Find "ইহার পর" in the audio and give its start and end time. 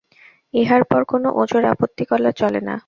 0.53-1.01